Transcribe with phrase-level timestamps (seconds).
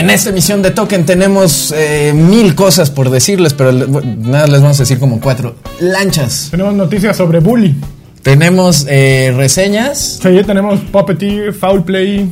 [0.00, 4.60] en esta emisión de Token tenemos eh, mil cosas por decirles, pero le- nada les
[4.60, 5.56] vamos a decir como cuatro.
[5.80, 6.48] Lanchas.
[6.50, 7.74] Tenemos noticias sobre Bully.
[8.22, 10.18] Tenemos eh, reseñas.
[10.22, 12.30] Sí, tenemos Puppeteer, Foul Play.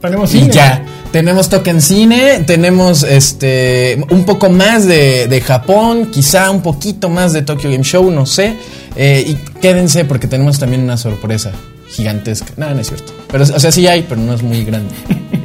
[0.00, 0.52] Tenemos Y cine.
[0.52, 0.84] ya.
[1.12, 7.32] Tenemos Token Cine, tenemos este un poco más de, de Japón, quizá un poquito más
[7.32, 8.56] de Tokyo Game Show, no sé.
[8.96, 11.52] Eh, y quédense porque tenemos también una sorpresa
[11.88, 12.48] gigantesca.
[12.56, 13.12] No, no es cierto.
[13.30, 14.92] Pero, o sea, sí hay, pero no es muy grande.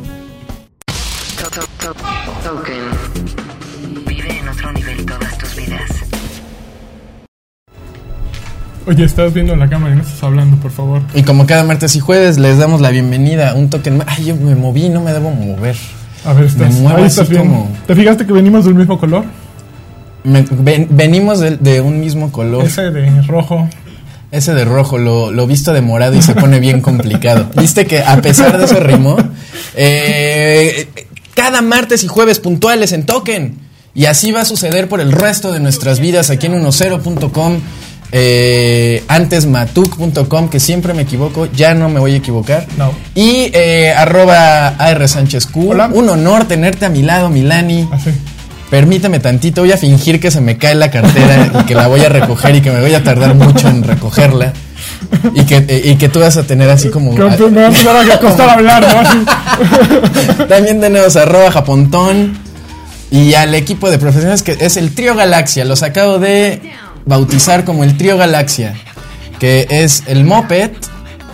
[2.50, 4.06] Token.
[4.08, 5.82] Vive en otro nivel todas tus vidas.
[8.88, 11.04] Oye, estás viendo la cámara y no estás hablando, por favor.
[11.14, 14.08] Y como cada martes y jueves les damos la bienvenida a un token más.
[14.10, 15.76] Ay, yo me moví, no me debo mover.
[16.26, 17.42] A ver, estás, Me muevo ahí así estás bien.
[17.44, 19.26] como- ¿Te fijaste que venimos del mismo color?
[20.24, 22.64] Me- ven- venimos de, de un mismo color.
[22.66, 23.70] Ese de rojo.
[24.32, 27.48] Ese de rojo, lo, lo visto de morado y se pone bien complicado.
[27.58, 29.18] Viste que a pesar de eso rimó.
[29.76, 30.88] Eh,
[31.40, 33.58] cada martes y jueves puntuales en Token.
[33.96, 37.60] Y así va a suceder por el resto de nuestras vidas aquí en 10.com.
[38.12, 42.68] Eh, antes matuk.com, que siempre me equivoco, ya no me voy a equivocar.
[42.78, 42.92] No.
[43.16, 45.70] Y eh, arroba AR Sánchez Q.
[45.72, 45.90] Hola.
[45.94, 47.88] Un honor tenerte a mi lado, Milani.
[47.90, 48.10] Así.
[48.70, 52.02] Permítame tantito, voy a fingir que se me cae la cartera y que la voy
[52.02, 54.52] a recoger y que me voy a tardar mucho en recogerla.
[55.34, 57.14] Y que, y que tú vas a tener así como...
[57.14, 60.46] Me va a empezar a costar hablar, ¿no?
[60.48, 62.38] También tenemos arroba japontón
[63.12, 65.66] y al equipo de profesionales que es el Trío Galaxia.
[65.66, 66.62] Los acabo de
[67.06, 68.76] bautizar como el Trío Galaxia,
[69.40, 70.72] que es el Moped,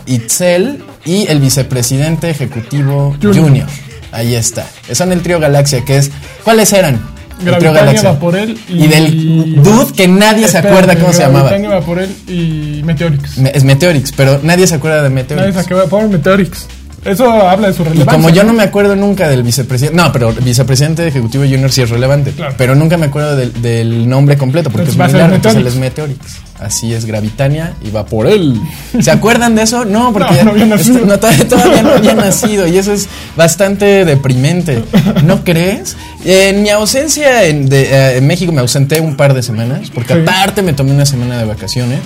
[0.06, 3.44] Itzel y el vicepresidente ejecutivo Junior.
[3.44, 3.68] Junior.
[4.12, 4.66] Ahí está.
[4.94, 6.12] Son el Trío Galaxia, que es...
[6.44, 7.15] ¿Cuáles eran?
[7.44, 8.86] Gravitania, Vaporel y...
[8.86, 11.50] Y del dude que nadie se acuerda cómo se llamaba.
[11.50, 13.38] Gravitania, Vaporel y Meteorix.
[13.38, 15.54] Me- Es Meteorix, pero nadie se acuerda de Nadie Meteorix.
[15.56, 16.68] se acaba por Meteorix.
[17.06, 18.14] Eso habla de su Y relevancia.
[18.14, 21.90] como yo no me acuerdo nunca del vicepresidente, no, pero vicepresidente ejecutivo junior sí es
[21.90, 22.56] relevante, Claro.
[22.58, 26.18] pero nunca me acuerdo del, del nombre completo porque es muy largo, entonces él Meteorix.
[26.60, 28.60] Así es, Gravitania y va por él.
[29.02, 29.84] ¿Se acuerdan de eso?
[29.86, 31.06] No, porque No, no había nacido.
[31.06, 34.82] no, todavía, todavía no había nacido y eso es bastante deprimente.
[35.26, 35.98] ¿No crees?
[36.24, 40.14] En mi ausencia en, de, eh, en México me ausenté un par de semanas porque
[40.14, 40.20] Sí.
[40.22, 42.00] aparte me tomé una semana de vacaciones.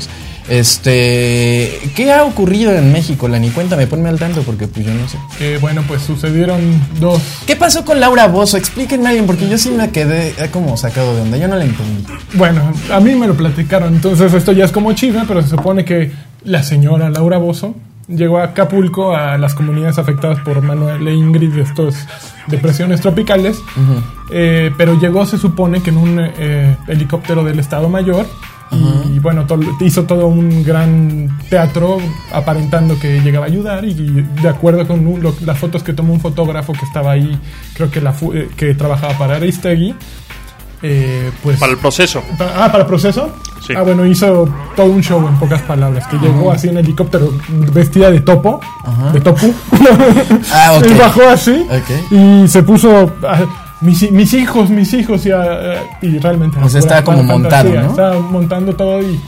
[0.49, 3.49] Este, ¿qué ha ocurrido en México, Lani?
[3.51, 5.17] Cuéntame, ponme al tanto porque pues yo no sé.
[5.39, 6.59] Eh, bueno, pues sucedieron
[6.99, 7.21] dos.
[7.45, 8.57] ¿Qué pasó con Laura Bozo?
[8.57, 11.37] Explíquenme a alguien, porque yo sí me quedé eh, como sacado de onda.
[11.37, 12.03] Yo no la entendí.
[12.33, 13.93] Bueno, a mí me lo platicaron.
[13.93, 16.11] Entonces, esto ya es como chisme, pero se supone que
[16.43, 17.75] la señora Laura Bozo
[18.09, 21.95] llegó a Acapulco a las comunidades afectadas por Manuel e Ingrid de estos
[22.47, 23.61] depresiones tropicales.
[24.31, 28.25] Eh, pero llegó, se supone, que en un eh, helicóptero del Estado Mayor.
[29.11, 31.97] Y bueno, to- hizo todo un gran teatro
[32.31, 36.13] aparentando que llegaba a ayudar y de acuerdo con un- lo- las fotos que tomó
[36.13, 37.35] un fotógrafo que estaba ahí,
[37.73, 39.95] creo que, la fu- eh, que trabajaba para Aristegui,
[40.81, 41.59] eh, pues...
[41.59, 42.23] Para el proceso.
[42.39, 43.29] Ah, para proceso.
[43.65, 43.73] Sí.
[43.75, 46.07] Ah, bueno, hizo todo un show en pocas palabras.
[46.07, 47.33] Que llegó así en helicóptero
[47.73, 48.61] vestida de topo,
[49.13, 49.53] de topu.
[50.51, 51.65] Ah, y bajó así.
[52.11, 53.13] Y se puso.
[53.27, 53.45] ah,
[53.81, 55.25] mis, mis hijos, mis hijos.
[55.25, 56.57] Y, ah, y realmente.
[56.61, 57.69] O sea, estaba como montado.
[57.69, 59.19] Estaba montando todo y.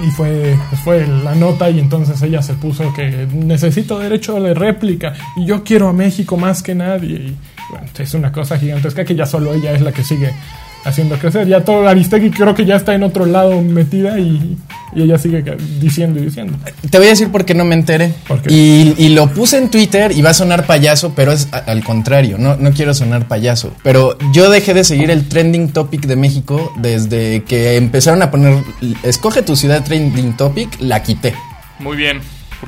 [0.00, 4.52] Y fue, pues fue la nota y entonces ella se puso que necesito derecho de
[4.52, 7.14] réplica y yo quiero a México más que nadie.
[7.14, 7.36] Y
[7.70, 10.34] bueno, es una cosa gigantesca que ya solo ella es la que sigue
[10.84, 11.46] haciendo crecer.
[11.46, 14.56] Ya todo Aristegui creo que ya está en otro lado metida y,
[14.94, 15.42] y ella sigue
[15.80, 16.56] diciendo y diciendo.
[16.90, 18.12] Te voy a decir por qué no me enteré.
[18.28, 18.52] ¿Por qué?
[18.52, 22.36] Y, y lo puse en Twitter y va a sonar payaso, pero es al contrario.
[22.38, 23.72] No, no quiero sonar payaso.
[23.82, 28.62] Pero yo dejé de seguir el trending topic de México desde que empezaron a poner.
[29.02, 31.34] Escoge tu ciudad trending topic, la quité.
[31.78, 32.20] Muy bien.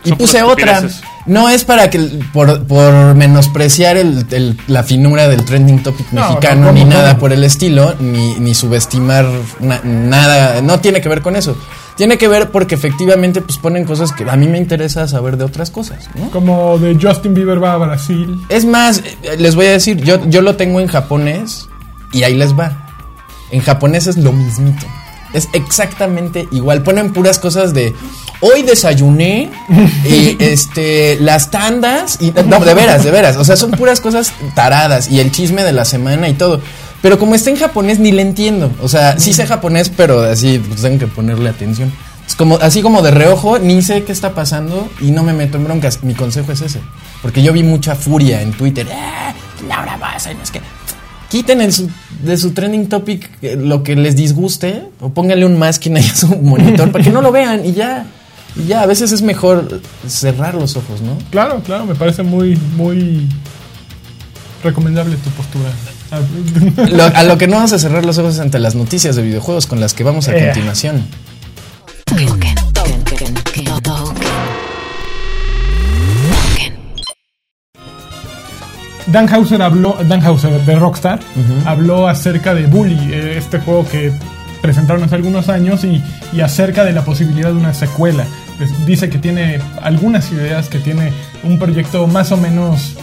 [0.05, 0.83] Y puse otra.
[1.27, 1.99] No es para que
[2.33, 6.93] por, por menospreciar el- el- la finura del trending topic No, mexicano no, ni ¿cómo,
[6.93, 9.27] nada por el estilo, ni, ni subestimar
[9.61, 10.63] na- nada.
[10.63, 11.57] No tiene que ver con eso.
[11.97, 15.45] Tiene que ver porque efectivamente pues ponen cosas que a mí me interesa saber de
[15.45, 16.09] otras cosas.
[16.15, 16.31] ¿no?
[16.31, 18.39] Como de Justin Bieber va a Brasil.
[18.49, 21.69] Es más, eh, les voy a decir, yo, yo lo tengo en japonés
[22.13, 22.87] y ahí les va.
[23.51, 24.87] En japonés es lo mismito.
[25.33, 26.83] Es exactamente igual.
[26.83, 27.95] Ponen puras cosas de
[28.41, 29.51] hoy desayuné
[30.05, 33.37] y este las tandas y no, de veras, de veras.
[33.37, 36.61] O sea, son puras cosas taradas y el chisme de la semana y todo.
[37.03, 38.73] Pero como está en japonés ni le entiendo.
[38.83, 41.93] O sea, sí sé japonés, pero así pues, tengo que ponerle atención.
[42.27, 45.59] Es como así como de reojo, ni sé qué está pasando y no me meto
[45.59, 46.03] en broncas.
[46.03, 46.81] Mi consejo es ese,
[47.23, 48.87] porque yo vi mucha furia en Twitter.
[48.93, 49.35] ¡Ah!
[49.69, 50.61] Laura Baza, no es que
[51.29, 51.91] quiten en su,
[52.23, 56.15] de su trending topic eh, lo que les disguste o pónganle un masking ahí a
[56.15, 58.07] su monitor para que no lo vean y ya.
[58.59, 61.19] Y ya, a veces es mejor cerrar los ojos, ¿no?
[61.31, 63.29] Claro, claro, me parece muy, muy
[64.65, 65.71] recomendable tu postura.
[66.91, 69.23] Lo- a lo que no vamos a cerrar los ojos es ante las noticias de
[69.23, 70.45] videojuegos con las que vamos a Eh.
[70.47, 71.05] continuación.
[79.07, 81.21] Dan Hauser habló, Dan Hauser de Rockstar,
[81.65, 84.13] habló acerca de Bully, eh, este juego que
[84.61, 88.27] presentaron hace algunos años y, y acerca de la posibilidad de una secuela.
[88.59, 91.13] Pues dice que tiene algunas ideas, que tiene
[91.43, 92.95] un proyecto más o menos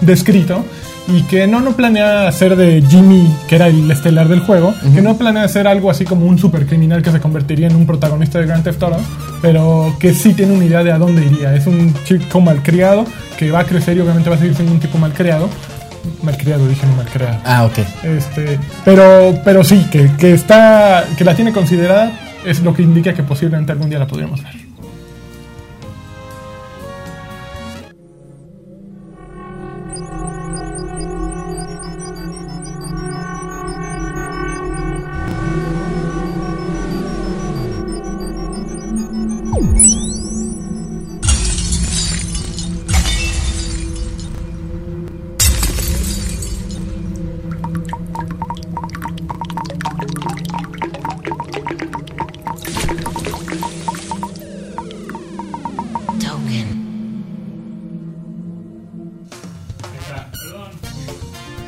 [0.00, 0.64] descrito
[1.08, 5.02] y que no, no planea hacer de Jimmy, que era el estelar del juego, que
[5.02, 8.46] no planea hacer algo así como un supercriminal que se convertiría en un protagonista de
[8.46, 8.98] Grand Theft Auto,
[9.40, 11.54] pero que sí tiene una idea de a dónde iría.
[11.54, 13.04] Es un chico malcriado
[13.38, 15.48] que va a crecer y obviamente va a seguir siendo un tipo malcriado.
[16.22, 17.38] Malcriado, dije no malcriado.
[17.44, 17.78] Ah, ok.
[18.02, 23.12] Este, pero, pero sí, que, que está, que la tiene considerada es lo que indica
[23.12, 24.54] que posiblemente algún día la podríamos ver.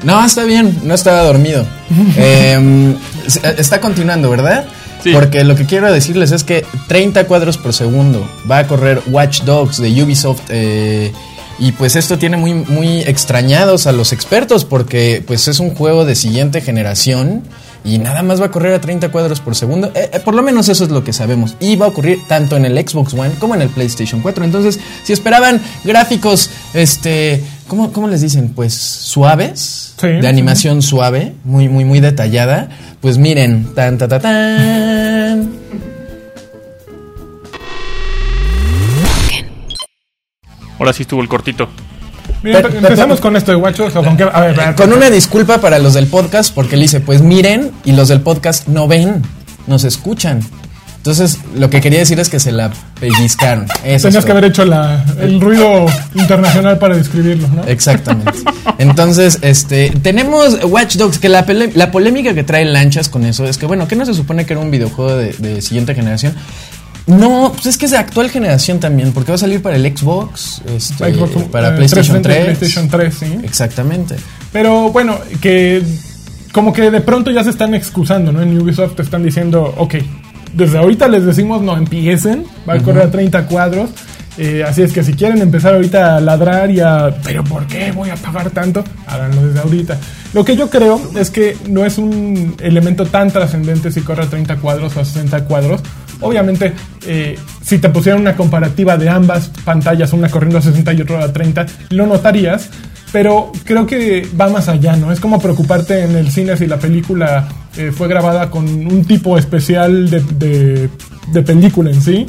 [0.08, 1.64] No, está bien, no estaba dormido.
[2.16, 2.94] Eh,
[3.26, 4.64] s- está continuando, ¿verdad?
[5.02, 5.12] Sí.
[5.12, 9.42] Porque lo que quiero decirles es que 30 cuadros por segundo va a correr Watch
[9.42, 10.40] Dogs de Ubisoft.
[10.50, 11.12] eh,
[11.60, 16.04] y pues esto tiene muy, muy extrañados a los expertos porque pues es un juego
[16.04, 17.42] de siguiente generación
[17.84, 19.90] y nada más va a correr a 30 cuadros por segundo.
[19.94, 21.54] Eh, eh, por lo menos eso es lo que sabemos.
[21.58, 24.44] Y va a ocurrir tanto en el Xbox One como en el PlayStation 4.
[24.44, 28.48] Entonces, si esperaban gráficos, este, ¿cómo, cómo les dicen?
[28.54, 30.26] Pues suaves, Sí, de sí.
[30.26, 32.68] animación suave, muy, muy, muy detallada.
[33.00, 35.48] Pues miren, tan, ta, ta, tan.
[40.78, 41.68] Ahora sí estuvo el cortito.
[42.42, 43.58] Bien, Pero- empezamos con esto de
[44.32, 47.20] a ver, a ver, Con una disculpa para los del podcast, porque él dice, pues
[47.20, 49.22] miren, y los del podcast no ven,
[49.66, 50.40] nos escuchan.
[51.08, 52.70] Entonces, lo que quería decir es que se la
[53.00, 53.66] pellizcaron.
[53.82, 57.64] Eso Tenías que haber hecho la, el ruido internacional para describirlo, ¿no?
[57.64, 58.40] Exactamente.
[58.76, 61.46] Entonces, este, tenemos Watch Dogs, que la,
[61.90, 64.60] polémica que trae lanchas con eso es que, bueno, ¿qué no se supone que era
[64.60, 66.34] un videojuego de, de siguiente generación?
[67.06, 69.96] No, pues es que es de actual generación también, porque va a salir para el
[69.96, 72.58] Xbox, este, Xbox, para eh, PlayStation 360, 3.
[72.58, 73.46] PlayStation 3, sí.
[73.46, 74.16] Exactamente.
[74.52, 75.82] Pero bueno, que
[76.52, 78.42] como que de pronto ya se están excusando, ¿no?
[78.42, 79.94] En Ubisoft te están diciendo, ok,
[80.52, 83.90] desde ahorita les decimos no empiecen, va a correr a 30 cuadros.
[84.36, 87.90] eh, así es que si quieren empezar ahorita a ladrar y a, pero ¿por qué
[87.92, 88.84] voy a pagar tanto?
[89.06, 89.98] Háganlo desde ahorita.
[90.32, 94.26] Lo que yo creo es que no es un elemento tan trascendente si corre a
[94.26, 95.80] 30 cuadros o a 60 cuadros.
[96.20, 96.72] Obviamente,
[97.06, 101.24] eh, si te pusieran una comparativa de ambas pantallas, una corriendo a 60 y otra
[101.24, 102.70] a 30, lo notarías.
[103.12, 105.10] Pero creo que va más allá, ¿no?
[105.12, 109.38] Es como preocuparte en el cine si la película eh, fue grabada con un tipo
[109.38, 110.90] especial de, de-
[111.32, 112.26] de película en sí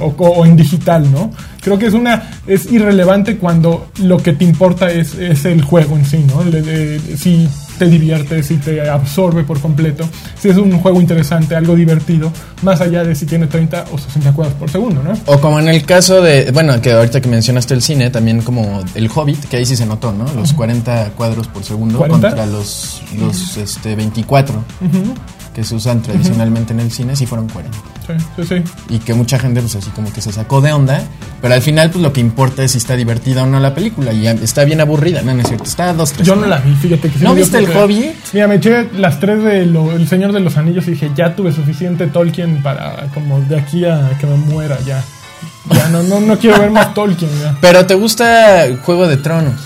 [0.00, 1.30] o, o en digital, ¿no?
[1.60, 5.96] Creo que es una es irrelevante cuando lo que te importa es, es el juego
[5.96, 6.42] en sí, ¿no?
[6.44, 10.08] Le- le- si te divierte, si te absorbe por completo,
[10.38, 12.32] si es un juego interesante, algo divertido,
[12.62, 15.12] más allá de si tiene 30 o 60 cuadros por segundo, ¿no?
[15.26, 18.82] O como en el caso de, bueno, que ahorita que mencionaste el cine, también como
[18.94, 20.24] el Hobbit, que ahí sí se notó, ¿no?
[20.34, 22.28] Los 40 cuadros por segundo 40.
[22.28, 24.64] contra los, los este, 24
[25.58, 27.76] que se usan tradicionalmente en el cine, sí fueron 40.
[28.06, 28.94] Sí, sí, sí.
[28.94, 31.02] Y que mucha gente, pues así como que se sacó de onda,
[31.42, 34.12] pero al final, pues lo que importa es si está divertida o no la película,
[34.12, 36.28] y está bien aburrida, no, no es cierto, está a dos, tres.
[36.28, 37.76] Yo no la vi, fíjate que sí ¿No viste el.
[37.76, 38.14] Hobbit?
[38.32, 41.34] Mira, me eché las tres de lo- El Señor de los Anillos y dije, ya
[41.34, 45.02] tuve suficiente Tolkien para como de aquí a que me muera ya.
[45.72, 47.56] Ya no, no, no quiero ver más Tolkien ya.
[47.60, 49.60] Pero te gusta Juego de Tronos.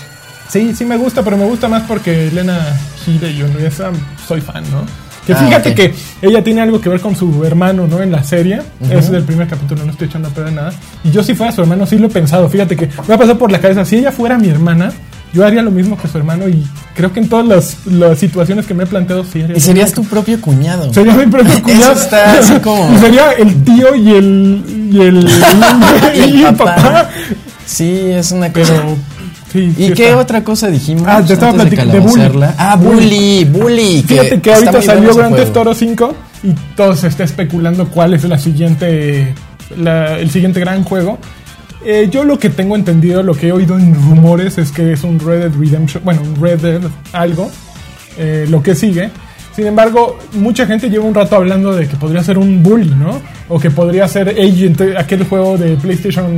[0.49, 2.59] Sí, sí me gusta, pero me gusta más porque Elena
[3.07, 3.91] Hideyono, esa
[4.27, 4.85] soy fan, ¿no?
[5.25, 8.01] Que Ah, fíjate que ella tiene algo que ver con su hermano, ¿no?
[8.01, 8.61] En la serie.
[8.83, 10.73] Ese es el primer capítulo, no estoy echando a perder nada.
[11.03, 12.49] Y yo si fuera su hermano, sí lo he pensado.
[12.49, 14.91] Fíjate que me ha pasado por la cabeza, si ella fuera mi hermana,
[15.33, 16.63] yo haría lo mismo que su hermano y
[16.95, 19.91] creo que en todas las, las situaciones que me he planteado, sí haría Y serías
[19.93, 20.93] tu propio cuñado.
[20.93, 21.93] Sería mi propio cuñado.
[21.93, 24.63] Eso está así como- Y sería el tío y el.
[24.91, 25.27] Y el.
[26.15, 26.75] Y el y el papá.
[26.75, 27.09] papá.
[27.65, 28.73] Sí, es una cosa.
[28.73, 28.95] Pero.
[29.53, 30.17] Sí, ¿Y sí qué está.
[30.17, 31.03] otra cosa dijimos?
[31.07, 32.45] Ah, te estaba antes de platicando de Bully.
[32.57, 34.03] Ah, Bully, Bully.
[34.05, 35.55] Fíjate que ahorita salió Grand Theft.
[35.57, 39.33] Auto 5 y todo se está especulando cuál es la siguiente,
[39.77, 41.19] la- el siguiente gran juego.
[41.85, 45.03] Eh, yo lo que tengo entendido, lo que he oído en rumores es que es
[45.03, 46.81] un Red Dead Redemption, bueno, un Red Dead
[47.11, 47.51] algo,
[48.17, 49.09] eh, lo que sigue.
[49.55, 53.21] Sin embargo, mucha gente lleva un rato hablando de que podría ser un bully, ¿no?
[53.49, 56.35] O que podría ser Agent, aquel juego de PlayStation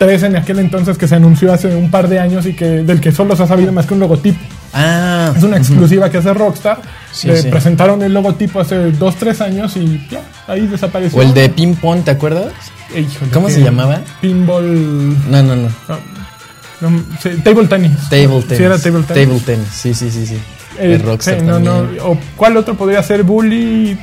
[0.00, 3.02] 3 en aquel entonces que se anunció hace un par de años y que del
[3.02, 4.38] que solo se ha sabido más que un logotipo.
[4.72, 6.80] Ah, Es una exclusiva que hace Rockstar.
[7.12, 7.48] Sí, Le sí.
[7.50, 11.18] presentaron el logotipo hace 2, 3 años y ya, ahí desapareció.
[11.18, 12.50] o el de ping pong, ¿te acuerdas?
[12.94, 14.00] Eh, híjole, ¿Cómo se llamaba?
[14.22, 15.18] Pinball.
[15.30, 15.68] No, no, no.
[16.80, 17.92] no, no, sí, table tennis.
[18.08, 18.56] Table tennis.
[18.56, 19.28] Sí, era table tennis.
[19.28, 19.68] Table tennis.
[19.70, 20.38] Sí, sí, sí, sí.
[20.78, 21.82] Eh, de Rockstar sí, no, no.
[21.82, 22.02] también.
[22.06, 23.22] O ¿Cuál otro podría ser?
[23.22, 23.98] Bully.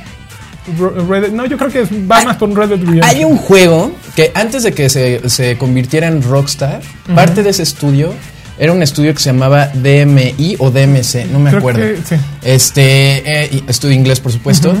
[0.78, 3.04] Ro- Red Dead- no, yo creo que va más con Red Dead Redemption.
[3.04, 6.80] Hay un juego que antes de que se, se convirtiera en Rockstar,
[7.14, 8.12] parte de ese estudio
[8.58, 11.80] era un estudio que se llamaba DMI o DMC, no me Creo acuerdo.
[11.80, 12.16] que sí.
[12.42, 14.74] Este, eh, estudio inglés, por supuesto.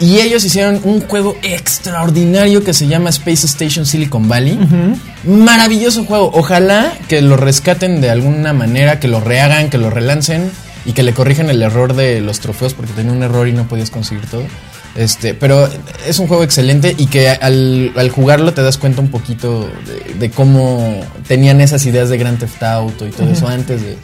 [0.00, 4.56] Y ellos hicieron un juego extraordinario que se llama Space Station Silicon Valley.
[5.24, 6.30] Maravilloso juego.
[6.32, 10.50] Ojalá que lo rescaten de alguna manera, que lo rehagan, que lo relancen
[10.84, 13.66] y que le corrijan el error de los trofeos porque tenía un error y no
[13.66, 14.44] podías conseguir todo.
[14.96, 15.68] Este, pero
[16.06, 20.14] es un juego excelente y que al, al jugarlo te das cuenta un poquito de,
[20.14, 23.96] de cómo tenían esas ideas de Grand Theft Auto y todo eso antes de,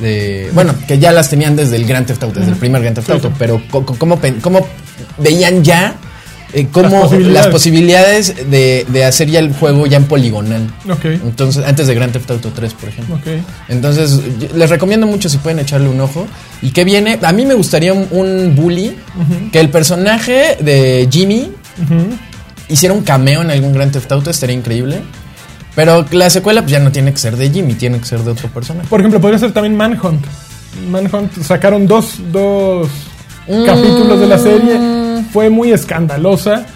[0.00, 2.96] de- bueno, que ya las tenían desde el Grand Theft Auto, desde el primer Grand
[2.96, 4.66] Theft Auto, pero cómo, cómo
[5.18, 5.94] veían ya
[6.52, 8.50] eh, cómo Las las posibilidades.
[8.50, 10.68] de, de hacer ya el juego ya en poligonal.
[10.88, 13.14] Ok, Entonces, antes de Grand Theft Auto 3, por ejemplo.
[13.16, 13.26] ok.
[13.68, 14.20] Entonces,
[14.54, 16.26] les recomiendo mucho si pueden echarle un ojo.
[16.62, 17.18] ¿Y qué viene?
[17.22, 18.96] A mí me gustaría un, un bully
[19.52, 21.52] que el personaje de Jimmy
[22.68, 25.00] hiciera un cameo en algún Grand Theft Auto, estaría increíble.
[25.74, 28.32] Pero la secuela pues, ya no tiene que ser de Jimmy, tiene que ser de
[28.32, 28.88] otro personaje.
[28.88, 30.24] Por ejemplo, podría ser también Manhunt.
[30.90, 32.88] Manhunt sacaron dos, dos
[33.48, 33.64] Mm.
[33.66, 34.74] capítulos de la serie.
[35.32, 36.66] Fue muy escandalosa.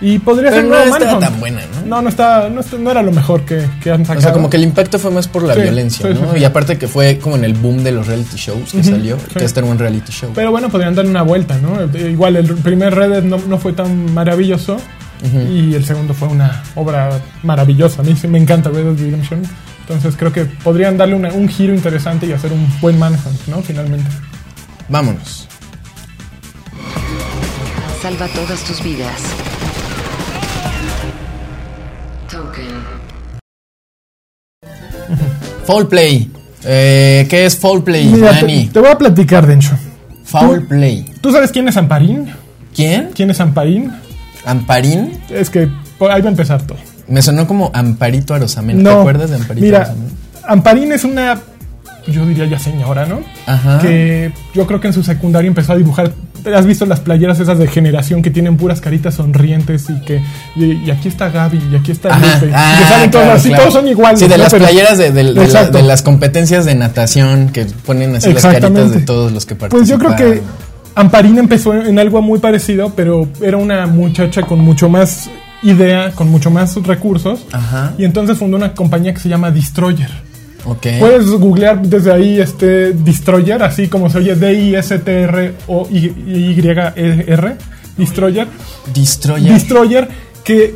[0.00, 1.20] Y podría Pero ser no estaba Manhunt.
[1.24, 1.86] tan buena, ¿no?
[1.86, 4.18] No, no, está, no, era lo mejor que, que han sacado.
[4.18, 6.32] O sea, como que el impacto fue más por la Sí, violencia, sí, ¿no?
[6.34, 6.40] sí.
[6.40, 9.44] Y aparte que fue como en el boom de los reality shows que salió, que
[9.44, 10.30] este era un reality show.
[10.34, 11.78] Pero bueno, podrían darle una vuelta, ¿no?
[11.96, 14.76] Igual el primer Red Dead no, no fue tan maravilloso.
[15.48, 18.02] Y el segundo fue una obra maravillosa.
[18.02, 19.42] A mí sí me encanta Red Dead Redemption.
[19.82, 23.62] Entonces creo que podrían darle una- un giro interesante y hacer un buen Manhunt, ¿no?
[23.62, 24.10] Finalmente.
[24.88, 25.48] Vámonos.
[28.04, 29.18] Salva todas tus vidas.
[32.30, 32.66] Token.
[35.64, 36.30] Foul Play.
[36.64, 38.66] Eh, ¿Qué es Foul Play, Mira, te, Dani?
[38.66, 39.70] te voy a platicar, Dencho.
[40.24, 41.06] Foul tú- Play.
[41.22, 42.30] ¿Tú sabes quién es Amparín?
[42.76, 43.08] ¿Quién?
[43.14, 43.90] ¿Quién es Amparín?
[44.44, 45.18] ¿Amparín?
[45.30, 46.76] Es que por ahí va a empezar todo.
[47.08, 48.82] Me sonó como Amparito Arosamena.
[48.82, 48.90] No.
[48.96, 50.10] ¿Te acuerdas de Amparito Mira, Arosamena?
[50.46, 51.40] Amparín es una,
[52.06, 53.20] yo diría ya señora, ¿no?
[53.46, 53.78] Ajá.
[53.78, 56.12] Que yo creo que en su secundaria empezó a dibujar.
[56.54, 60.20] ¿Has visto las playeras esas de generación que tienen puras caritas sonrientes y que
[60.56, 62.48] y, y aquí está Gaby y aquí está Lupe?
[62.48, 63.62] y ah, que salen todas claro, claro.
[63.62, 64.20] todos son iguales.
[64.20, 64.42] Sí, de ¿no?
[64.42, 65.78] las Pero- playeras de, de- de la- Exacto.
[65.78, 69.88] de las competencias de natación que ponen así las caritas de todos los que Pues
[69.88, 70.16] yo participan.
[70.16, 70.42] creo que
[70.96, 75.30] Amparina empezó en algo muy parecido, pero era una muchacha con mucho más
[75.62, 77.46] idea, con mucho más recursos.
[77.52, 77.94] Ajá.
[77.96, 80.10] Y entonces fundó una compañía que se llama Destroyer.
[80.64, 84.34] Puedes googlear desde ahí este Destroyer, así como se oye
[85.66, 87.56] D-I-S-T-R-O-Y-R.
[87.96, 88.46] Destroyer.
[88.94, 89.52] Destroyer.
[89.52, 90.08] Destroyer,
[90.42, 90.74] que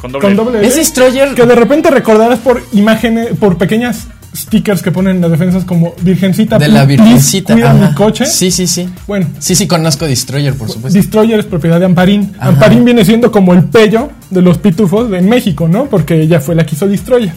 [0.00, 0.26] Con doble.
[0.28, 1.34] con doble ¿Es Destroyer?
[1.34, 5.94] Que de repente recordarás por imágenes, por pequeñas stickers que ponen en las defensas como
[6.00, 6.58] Virgencita.
[6.58, 7.52] de la Virgencita.
[7.52, 8.24] Cuida mi coche.
[8.24, 8.88] Sí, sí, sí.
[9.06, 10.98] Bueno, Sí, sí, conozco Destroyer, por supuesto.
[10.98, 12.32] Destroyer es propiedad de Amparín.
[12.38, 12.48] Ajá.
[12.48, 15.84] Amparín viene siendo como el pello de los pitufos de México, ¿no?
[15.84, 17.32] Porque ella fue la que hizo Destroyer.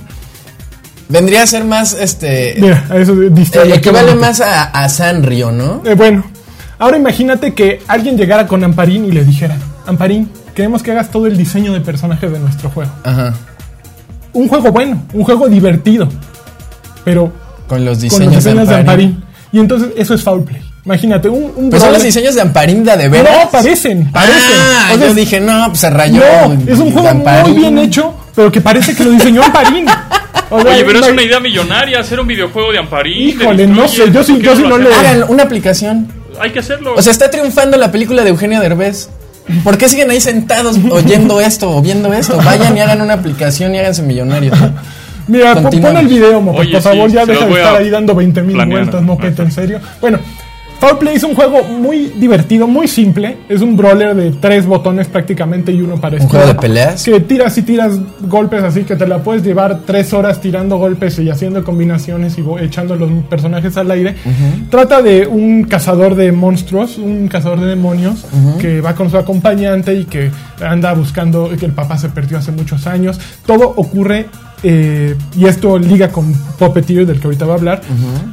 [1.07, 2.55] Vendría a ser más, este...
[2.59, 3.31] Mira, a eso eh,
[3.73, 5.81] equivale más a, a Sanrio, ¿no?
[5.85, 6.23] Eh, bueno,
[6.79, 11.27] ahora imagínate que alguien llegara con Amparín y le dijera, Amparín, queremos que hagas todo
[11.27, 12.91] el diseño de personajes de nuestro juego.
[13.03, 13.33] Ajá.
[14.33, 16.09] Un juego bueno, un juego divertido,
[17.03, 17.31] pero
[17.67, 19.09] Con los con diseños, los diseños de Amparín.
[19.09, 19.25] Amparín.
[19.51, 20.61] Y entonces eso es foul play.
[20.85, 21.51] Imagínate, un...
[21.55, 23.45] un Pues son los diseños de Amparín de, de veras.
[23.45, 24.41] No, parecen, parecen.
[24.43, 26.21] Ah, O sea, yo dije, no, pues se rayó.
[26.47, 29.85] No, es un juego muy bien hecho, pero que parece que lo diseñó Amparín.
[30.49, 33.37] O sea, Oye, pero es una idea millonaria hacer un videojuego de Amparín.
[33.37, 34.93] de Híjole, no sé, yo sí- ¿Por qué yo sí lo no le-?
[34.93, 36.07] Hagan una aplicación.
[36.39, 36.93] Hay que hacerlo.
[36.95, 39.09] O sea, está triunfando la película de Eugenio Derbez.
[39.63, 42.37] ¿Por qué siguen ahí sentados oyendo esto o viendo esto?
[42.37, 44.57] Vayan y hagan una aplicación y háganse millonarios.
[45.27, 48.13] Mira, pon, el video, Oye, por sí, favor, ya deja de estar a ahí dando
[48.13, 49.79] 20 mil vueltas, Moquete, en serio.
[49.99, 50.19] Bueno,
[50.85, 53.37] Foul Play es un juego muy divertido, muy simple.
[53.49, 57.03] Es un brawler de tres botones prácticamente y uno para Un juego de peleas.
[57.03, 61.17] Que tiras y tiras golpes así que te la puedes llevar tres horas tirando golpes
[61.19, 64.15] y haciendo combinaciones y echando los personajes al aire.
[64.69, 68.23] Trata de un cazador de monstruos, un cazador de demonios
[68.59, 70.29] que va con su acompañante y que
[70.63, 73.19] anda buscando que el papá se perdió hace muchos años.
[73.45, 74.27] Todo ocurre.
[74.67, 77.81] eh, y esto liga con Puppeteer, del que ahorita va a hablar.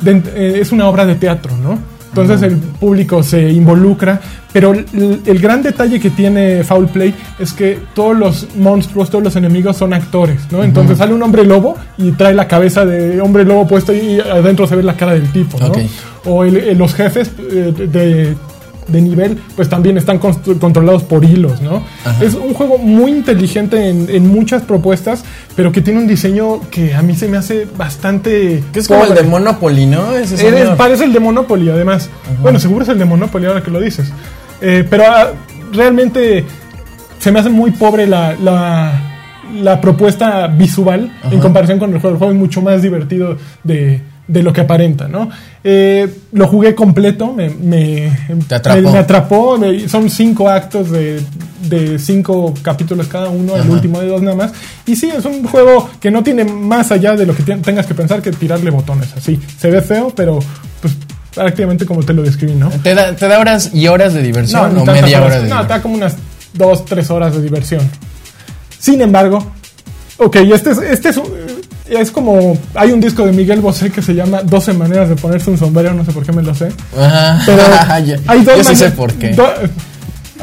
[0.02, 1.78] de- eh, es una obra de teatro, ¿no?
[2.14, 4.20] Entonces el público se involucra,
[4.52, 9.24] pero el, el gran detalle que tiene Foul Play es que todos los monstruos, todos
[9.24, 10.62] los enemigos son actores, ¿no?
[10.62, 14.66] Entonces sale un hombre lobo y trae la cabeza de hombre lobo puesto y adentro
[14.66, 15.66] se ve la cara del tipo, ¿no?
[16.26, 18.34] O el- el- los jefes eh, de,
[18.88, 21.84] de nivel, pues también están controlados por hilos, ¿no?
[22.20, 25.24] Es un juego muy inteligente en, en muchas propuestas,
[25.54, 28.62] pero que tiene un diseño que a mí se me hace bastante...
[28.72, 30.14] Que es como el de Monopoly, ¿no?
[30.14, 30.76] Ese señor.
[30.76, 32.10] parece el de Monopoly, además.
[32.40, 34.12] Bueno, seguro es el de Monopoly ahora que lo dices.
[34.60, 35.32] Eh, pero ah,
[35.72, 36.44] realmente
[37.18, 39.00] se me hace muy pobre la, la,
[39.54, 42.14] la propuesta visual en comparación con el juego.
[42.14, 45.28] El juego es mucho más divertido de, de lo que aparenta, ¿no?
[45.64, 48.16] Eh, lo jugué completo, me, me,
[48.48, 48.80] Te atrapó.
[48.80, 49.58] me- me atrapó.
[49.58, 51.20] me- son cinco actos de,
[51.68, 54.52] de cinco capítulos cada uno, el último de dos nada más.
[54.86, 57.86] Y sí, es un juego que no tiene más allá de lo que te- tengas
[57.86, 59.08] que pensar que tirarle botones.
[59.16, 60.38] Así, se ve feo, pero
[60.80, 60.94] pues
[61.34, 62.68] prácticamente como te lo describí, ¿no?
[62.70, 65.32] ¿Te da, ¿Te da horas y horas de diversión ni o tantas media horas.
[65.32, 66.14] hora de No, te da como unas
[66.54, 67.82] dos, tres horas de diversión.
[68.78, 69.46] Sin embargo,
[70.18, 71.30] ok, este es, este es, un-
[72.00, 75.50] es como, hay un disco de Miguel Bosé que se llama 12 maneras de ponerse
[75.50, 76.68] un sombrero, no sé por qué me lo sé.
[76.98, 77.40] Ajá.
[77.46, 77.62] Pero
[78.28, 79.30] hay dos Yo sí sé por qué.
[79.30, 79.46] do-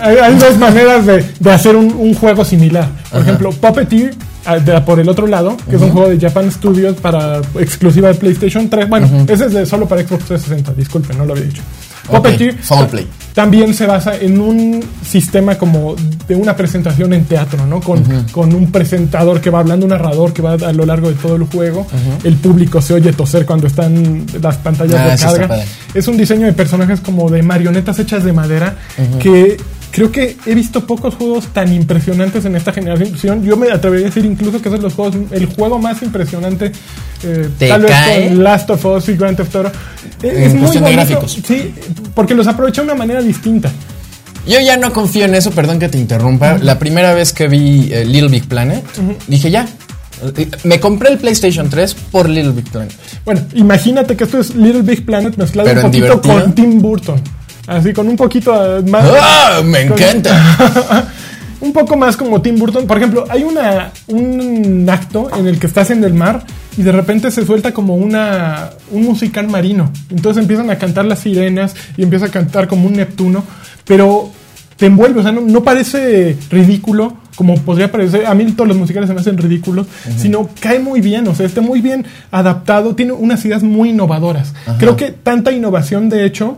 [0.02, 2.88] hay, hay dos maneras de, de hacer un, un juego similar.
[3.12, 4.14] Por ejemplo, Puppeteer,
[4.46, 8.08] ah, de- por el otro lado, que es un juego de Japan Studios para exclusiva
[8.08, 8.88] de PlayStation 3.
[8.88, 11.62] Bueno, ese es de solo para Xbox 360, disculpen, no lo había dicho.
[12.18, 12.56] Puppeteer
[12.90, 13.08] Play.
[13.34, 15.96] también se basa en un sistema como
[16.28, 17.80] de una presentación en teatro, ¿no?
[17.82, 21.16] Con, con un presentador que va hablando, un narrador que va a lo largo de
[21.16, 21.88] todo el juego.
[22.24, 25.64] El público se oye toser cuando están las pantallas Ah, de carga.
[25.94, 28.76] Es un diseño de personajes como de marionetas hechas de madera
[29.22, 29.58] que
[29.92, 33.44] creo que he visto pocos juegos tan impresionantes en esta generación.
[33.44, 36.72] Yo me atrevería a decir incluso que es los juegos, el juego más impresionante.
[37.24, 37.92] eh, ¿Te tal vez
[38.28, 39.72] con Last of Us y Grand Theft Auto.
[40.24, 40.92] En Es muy de bonito.
[40.92, 41.40] gráficos.
[41.46, 41.74] Sí,
[42.14, 43.72] porque los aprovecha de una manera distinta.
[44.48, 46.58] Yo ya no confío en eso, perdón que te interrumpa.
[46.60, 48.84] La primera vez que vi eh, Little Big Planet,
[49.28, 49.68] dije ya.
[50.38, 52.94] Eh, Me compré el PlayStation 3 por Little Big Planet.
[53.26, 57.22] Bueno, imagínate que esto es Little Big Planet mezclado Pero un poquito con Tim Burton.
[57.70, 58.52] Así, con un poquito
[58.88, 59.06] más.
[59.22, 59.62] ¡Ah!
[59.64, 61.08] Me con- encanta.
[61.62, 62.88] un poco más como Tim Burton.
[62.88, 66.44] Por ejemplo, hay una, un acto en el que estás en el mar
[66.78, 69.92] y de repente se suelta como una, un musical marino.
[70.10, 73.44] Entonces empiezan a cantar las sirenas y empieza a cantar como un Neptuno,
[73.86, 74.32] pero
[74.78, 78.26] te envuelve, o sea, no, no parece ridículo como podría parecer.
[78.26, 81.46] A mí todos los musicales se me hacen ridículos, sino cae muy bien, o sea,
[81.46, 84.54] está muy bien adaptado, tiene unas ideas muy innovadoras.
[84.78, 86.58] Creo que tanta innovación, de hecho,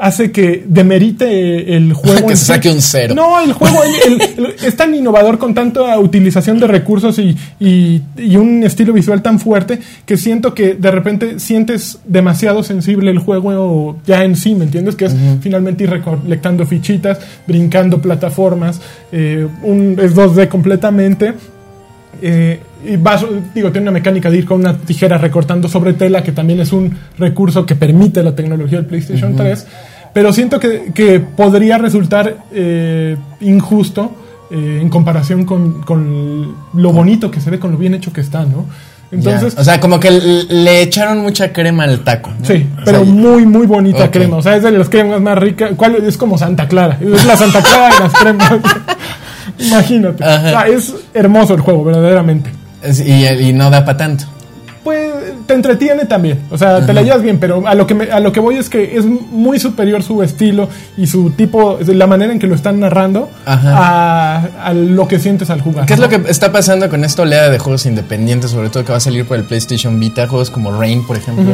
[0.00, 2.26] hace que demerite el juego.
[2.28, 3.14] Que se saque un cero.
[3.14, 7.36] No, el juego el- el- el- es tan innovador con tanta utilización de recursos y,
[7.60, 13.10] y- y un estilo visual tan fuerte que siento que de repente sientes demasiado sensible
[13.10, 14.96] el juego ya en sí, ¿me entiendes?
[14.96, 18.80] Que es finalmente ir recolectando fichitas, brincando plataformas,
[19.12, 21.34] eh, un, es 2D completamente.
[22.22, 26.22] Eh, y vas, digo, tiene una mecánica de ir con una tijera recortando sobre tela,
[26.22, 29.66] que también es un recurso que permite la tecnología del PlayStation 3.
[30.12, 34.12] Pero siento que, que podría resultar eh, injusto
[34.50, 38.20] eh, en comparación con, con lo bonito que se ve, con lo bien hecho que
[38.20, 38.66] está, ¿no?
[39.10, 39.56] Entonces.
[39.56, 42.30] O sea, como que le echaron mucha crema al taco.
[42.38, 42.44] ¿no?
[42.44, 44.36] Sí, O pero sea, muy, muy bonita crema.
[44.36, 45.72] O sea, es de las cremas más ricas.
[45.76, 46.98] ¿Cuál es como Santa Clara?
[47.00, 48.52] Es la Santa Clara de las cremas.
[49.58, 50.24] Imagínate.
[50.24, 50.46] Ajá.
[50.46, 52.50] O sea, es hermoso el juego, verdaderamente.
[53.04, 54.24] Y, y no da para tanto.
[54.84, 55.10] Pues
[55.46, 56.42] te entretiene también.
[56.48, 58.54] O sea, te la llevas bien, pero a lo que me- a lo que voy
[58.56, 62.54] es que es muy superior su estilo y su tipo, la manera en que lo
[62.54, 65.86] están narrando a, a lo que sientes al jugar.
[65.86, 68.92] ¿Qué es lo que está pasando con esta oleada de juegos independientes, sobre todo que
[68.92, 70.28] va a salir por el PlayStation Vita?
[70.28, 71.52] Juegos como Rain, por ejemplo.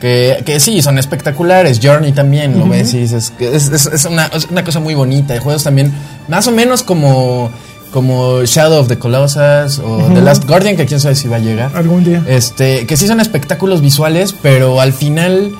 [0.00, 1.80] que, que sí, son espectaculares.
[1.82, 5.34] Journey también, lo ves y dices es, es- es una, es una cosa muy bonita.
[5.34, 5.92] De juegos también,
[6.28, 7.50] más o menos como,
[7.90, 11.40] como Shadow of the Colossus o The Last Guardian, que quién sabe si va a
[11.40, 11.70] llegar.
[11.74, 12.22] Algún día.
[12.26, 15.52] Este, que sí son espectáculos visuales, pero al final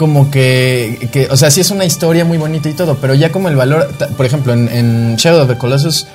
[0.00, 3.30] como que, que, o sea, sí es una historia muy bonita y todo, pero ya
[3.30, 6.06] como el valor, por ejemplo, en, en Shadow of the Colossus,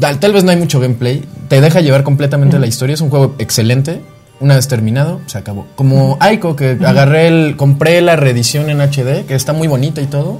[0.00, 3.10] tal, tal vez no hay mucho gameplay, te deja llevar completamente la historia, es un
[3.10, 4.00] juego excelente,
[4.40, 5.66] Una vez terminado, se acabó.
[5.76, 7.56] Como Aiko, que agarré el.
[7.56, 10.38] compré la reedición en HD, que está muy bonita y todo.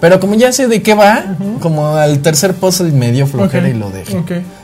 [0.00, 1.24] Pero como ya sé de qué va,
[1.60, 4.16] como al tercer puzzle me dio flojera y lo dejé.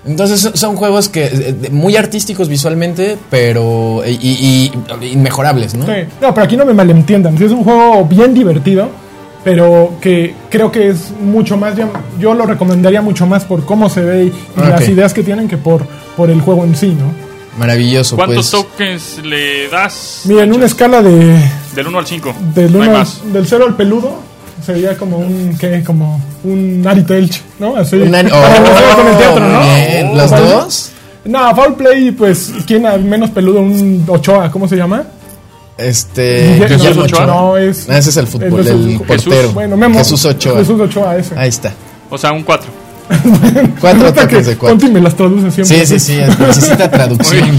[0.05, 4.03] Entonces son- juegos que eh, muy artísticos visualmente, pero.
[4.05, 5.87] y, y- y inmejorables, ¿no?
[5.87, 5.93] Sí.
[6.21, 7.37] No, pero aquí no me malentiendan.
[7.41, 8.89] Es un juego bien divertido,
[9.45, 11.77] pero que creo que es mucho más.
[11.77, 15.23] Yo, yo lo recomendaría mucho más por cómo se ve y, Ah, las ideas que
[15.23, 17.32] tienen que por, por el juego en sí, ¿no?
[17.59, 18.65] Maravilloso, ¿Cuántos pues.
[18.65, 20.23] tokens le das?
[20.25, 21.39] Mira, en una escala de,
[21.75, 22.35] Del 1 al 5.
[22.55, 23.21] del, no hay uno al- más.
[23.33, 24.15] del 0 al peludo,
[24.65, 25.57] sería como un.
[25.59, 25.83] ¿Qué?
[25.85, 27.77] Como un Ari Telch, ¿no?
[27.77, 27.97] Así.
[27.97, 28.21] Un Para
[28.57, 29.61] empezar con el teatro, ¿no?
[29.61, 30.17] bien.
[30.17, 30.49] ¿Los ¿Vale?
[30.49, 30.91] dos?
[31.25, 33.61] No, Foul Play, pues, ¿quién al menos peludo?
[33.61, 35.05] Un Ochoa, ¿cómo se llama?
[35.79, 36.57] Este.
[36.59, 37.27] Guille- Guillermo Ochoa.
[37.27, 37.89] No, es.
[37.89, 39.53] Ah, ese es el fútbol, el Jesús- portero.
[39.53, 39.99] Bueno, Memo.
[39.99, 40.59] Jesús Ochoa.
[40.59, 41.35] Jesús Ochoa, ese.
[41.39, 41.73] Ahí está.
[42.11, 42.69] O sea, un 4.
[43.81, 44.79] Cuatro que de cuatro.
[44.79, 45.87] Conti me las traduce siempre.
[45.87, 47.51] Sí, sí, sí, necesita traducción.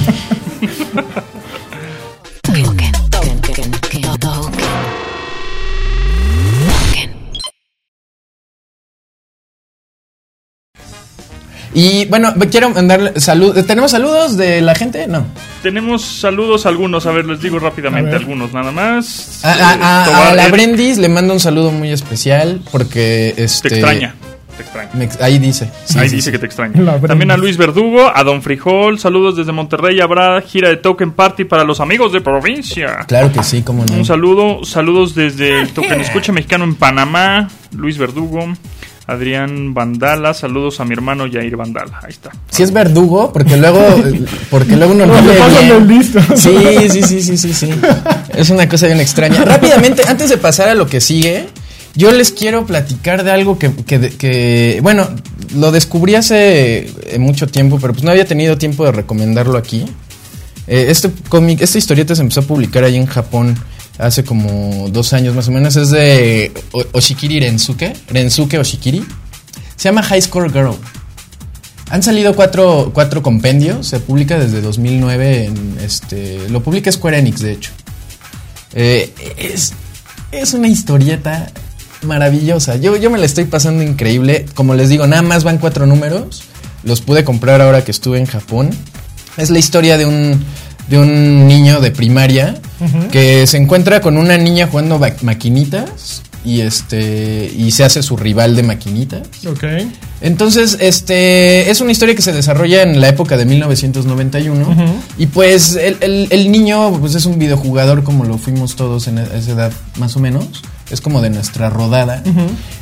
[11.75, 13.65] Y bueno, quiero mandarle saludos.
[13.65, 15.07] ¿Tenemos saludos de la gente?
[15.07, 15.25] No.
[15.63, 19.43] Tenemos saludos algunos, a ver, les digo rápidamente algunos nada más.
[19.43, 23.69] A, a- a- a Tobar- la Brendis le mando un saludo muy especial porque este.
[23.69, 24.15] Te extraña,
[24.53, 24.89] te extraña.
[24.93, 25.69] me ahí dice.
[25.85, 26.37] Sí, Ahí sí, dice sí.
[26.37, 26.99] que te Brenda.
[27.07, 31.45] También a Luis Verdugo, a Don Frijol, saludos desde Monterrey, habrá gira de Token Party
[31.45, 32.99] para los amigos de provincia.
[33.07, 33.93] Claro que sí, cómo no.
[33.93, 38.53] Un saludo, saludos desde el Token Escucha Mexicano en Panamá, Luis Verdugo,
[39.05, 42.31] Adrián Vandala, saludos a mi hermano Yair Vandala, ahí está.
[42.49, 43.79] Si es verdugo, porque luego,
[44.49, 46.19] porque luego uno no, No, pasan listo.
[46.35, 46.57] Sí,
[46.89, 47.69] sí, sí, sí, sí, sí.
[48.35, 49.43] Es una cosa bien extraña.
[49.43, 51.47] Rápidamente, antes de pasar a lo que sigue,
[51.95, 55.09] yo les quiero platicar de algo que, que- que, bueno,
[55.55, 59.85] lo descubrí hace eh, mucho tiempo, pero pues no había tenido tiempo de recomendarlo aquí.
[60.67, 63.55] Eh, este cómic, esta historieta se empezó a publicar ahí en Japón
[63.99, 65.75] hace como dos años más o menos.
[65.75, 66.51] Es de
[66.93, 69.05] Oshikiri Rensuke, Rensuke Oshikiri.
[69.75, 70.75] Se llama High Score Girl.
[71.89, 77.41] Han salido cuatro, cuatro compendios, se publica desde 2009 en este, lo publica Square Enix
[77.41, 77.71] de hecho.
[78.73, 79.73] Eh, es,
[80.31, 81.51] es una historieta
[82.05, 85.85] maravillosa, yo, yo me la estoy pasando increíble, como les digo, nada más van cuatro
[85.85, 86.43] números,
[86.83, 88.69] los pude comprar ahora que estuve en Japón.
[89.37, 90.43] Es la historia de un,
[90.89, 92.55] de un niño de primaria
[93.11, 98.55] que se encuentra con una niña jugando maquinitas y este y se hace su rival
[98.57, 99.21] de maquinitas.
[99.47, 99.63] Ok.
[100.19, 104.75] Entonces, este es una historia que se desarrolla en la época de 1991
[105.17, 109.17] y pues el, el- el niño pues es un videojugador como lo fuimos todos en
[109.19, 110.47] esa edad más o menos,
[110.89, 112.23] es como de nuestra rodada.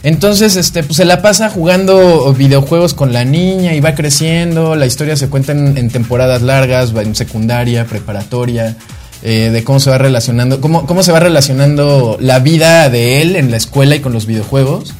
[0.03, 4.85] Entonces, este pues se la pasa jugando videojuegos con la niña y va creciendo, la
[4.85, 8.75] historia se cuenta en, en temporadas largas, en secundaria, preparatoria.
[9.23, 13.35] eh, de cómo se va relacionando, cómo, cómo se va relacionando la vida de él
[13.35, 14.93] en la escuela y con los videojuegos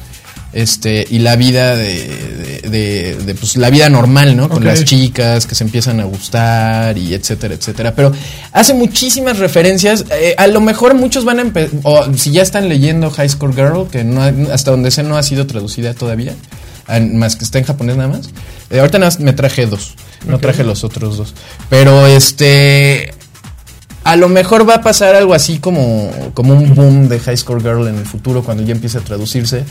[0.52, 4.84] este y la vida de, de, de- de, pues la vida normal no con las
[4.84, 7.94] chicas que se empiezan a gustar y etcétera etcétera.
[7.94, 8.12] Pero
[8.52, 10.04] hace muchísimas referencias.
[10.10, 13.54] Eh, a lo mejor muchos van a empezar o si ya están leyendo High Score
[13.54, 16.34] Girl que no ha- hasta donde sé no ha sido traducida todavía
[17.12, 18.30] más que está en japonés nada más.
[18.70, 19.94] Eh, ahorita nada más me traje dos
[20.26, 21.34] no traje los otros dos.
[21.68, 23.12] Pero este
[24.04, 27.60] a lo mejor va a pasar algo así como, como un boom de High Score
[27.62, 29.64] Girl en el futuro cuando ya empiece a traducirse.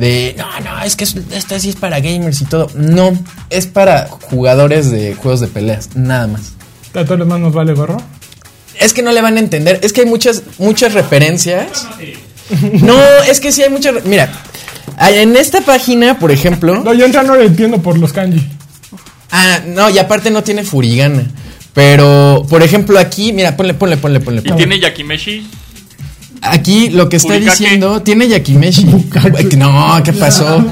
[0.00, 2.68] De, no, no, es que es- esta sí es para gamers y todo.
[2.74, 3.12] No,
[3.50, 6.52] es para jugadores de juegos de peleas, nada más.
[6.90, 7.98] ¿A todos los demás nos vale gorro?
[8.80, 11.86] Es que no le van a entender, es que hay muchas, muchas referencias.
[12.82, 14.04] No, es que sí hay muchas...
[14.06, 14.28] Mira,
[14.98, 16.82] en esta página, por ejemplo...
[16.82, 18.42] No, yo entra no lo entiendo por los kanji.
[19.30, 21.24] Ah, no, y aparte no tiene furigana.
[21.74, 24.40] Pero, por ejemplo, aquí, mira, ponle, ponle, ponle, ponle.
[24.40, 24.56] Y ponle.
[24.56, 25.46] tiene Yakimeshi,
[26.42, 28.84] Aquí lo que está diciendo tiene Yakimeshi.
[29.56, 30.64] no, ¿qué pasó?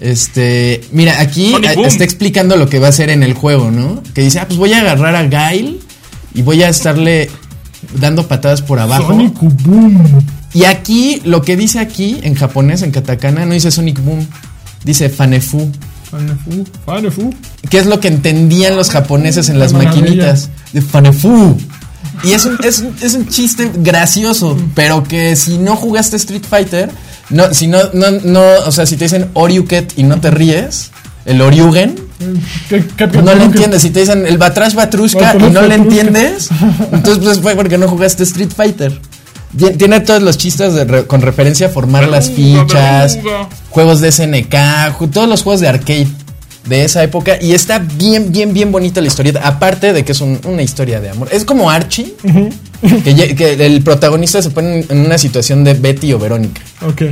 [0.00, 1.84] Este, mira, aquí a- Boom.
[1.86, 4.02] está explicando lo que va a hacer en el juego, ¿no?
[4.14, 5.80] Que dice, ah, pues voy a agarrar a Gail
[6.34, 7.30] y voy a estarle
[7.98, 9.08] dando patadas por abajo.
[9.08, 10.24] Sonic Boom.
[10.54, 14.26] Y aquí, lo que dice aquí en japonés, en katakana, no dice Sonic Boom,
[14.84, 15.70] dice Fanefu.
[16.10, 16.64] Fanefu.
[16.84, 17.34] Fanefu.
[17.68, 20.48] ¿Qué es lo que entendían los japoneses en las maquinitas?
[20.72, 21.56] De Fanefu.
[22.22, 26.44] Y es un, es, un, es un chiste gracioso, pero que si no jugaste Street
[26.48, 26.90] Fighter,
[27.30, 30.90] no, si no, no, no, o sea, si te dicen Oriuket y no te ríes,
[31.24, 31.94] el Oriugen,
[32.68, 33.80] ¿Qué, qué no le entiendes.
[33.82, 36.48] Si te dicen el Batrash Batrushka y no le entiendes,
[36.92, 39.00] entonces pues fue porque no jugaste Street Fighter.
[39.56, 43.48] Tien- Tiene todos los chistes de re- con referencia a formar las fichas, beluga.
[43.70, 46.08] juegos de SNK, todos los juegos de arcade.
[46.66, 49.40] De esa época y está bien, bien, bien bonita la historieta.
[49.46, 51.28] Aparte de que es un- una historia de amor.
[51.32, 52.14] Es como Archie,
[53.04, 56.60] que, el protagonista se pone en una situación de Betty o Verónica.
[56.86, 57.02] Ok.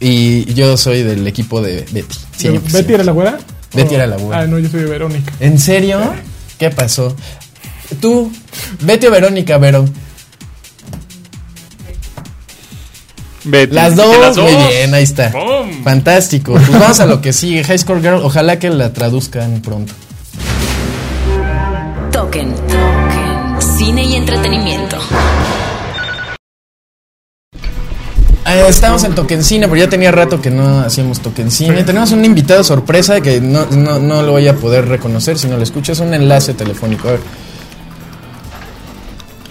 [0.00, 2.16] Y yo soy del equipo de Betty.
[2.36, 2.94] Siempre, ¿Betty siempre.
[2.96, 3.38] era la güera?
[3.74, 4.40] Betty O- era la güera.
[4.42, 5.32] Ah, no, yo soy de Verónica.
[5.40, 6.00] ¿En serio?
[6.58, 7.14] ¿Qué pasó?
[8.00, 8.30] Tú,
[8.80, 9.84] Betty o Verónica, Vero.
[13.44, 13.74] Betty.
[13.74, 15.30] Las dos, Las muy bien, ahí está.
[15.30, 15.82] ¡Bum!
[15.82, 16.52] Fantástico.
[16.52, 17.64] Pues vamos a lo que sigue.
[17.64, 19.92] High School Girl, ojalá que la traduzcan pronto.
[22.10, 22.54] Token.
[22.54, 23.62] Token.
[23.76, 24.96] Cine y entretenimiento.
[28.46, 31.82] Eh, estamos en Tokencine, pero ya tenía rato que no hacíamos Tokencine.
[31.82, 35.56] Tenemos un invitado sorpresa que no, no, no lo voy a poder reconocer si no
[35.56, 35.98] lo escuchas.
[36.00, 37.08] Un enlace telefónico.
[37.08, 37.20] A ver.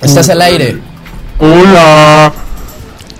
[0.01, 0.77] Estás al aire.
[1.39, 2.32] Hola,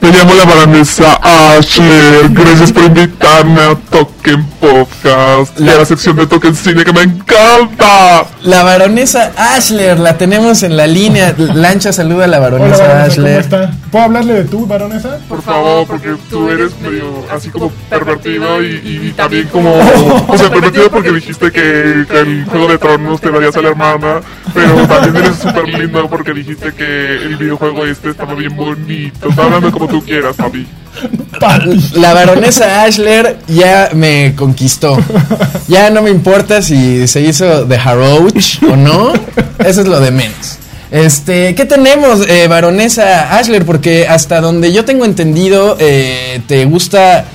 [0.04, 2.28] me llamo la baronesa Ashley.
[2.32, 3.76] Gracias por invitarme a
[4.24, 8.26] Token Podcast y a la sección de Token Cine que me encanta.
[8.44, 11.36] La baronesa Ashler, la tenemos en la línea.
[11.38, 13.40] Lancha saluda a la Hola, baronesa ¿cómo Ashler.
[13.42, 13.72] está?
[13.92, 15.18] ¿Puedo hablarle de tú, baronesa?
[15.28, 19.74] Por favor, porque tú eres medio así como pervertido y, y- y también como.
[20.28, 23.70] O sea, pervertido porque dijiste que, que el juego de tronos te darías a la
[23.70, 24.22] hermana,
[24.54, 29.28] pero también eres súper lindo porque dijiste que el videojuego este estaba bien bonito.
[29.28, 30.66] Está hablando como tú quieras, papi.
[31.96, 34.98] La baronesa Ashler ya me conquistó.
[35.68, 39.14] Ya no me importa si se hizo de Haroach o no.
[39.60, 40.60] Eso es lo de menos.
[40.92, 43.66] Este, ¿qué tenemos, eh, baronesa Ashler?
[43.66, 47.26] Porque hasta donde yo tengo entendido, eh, te gusta,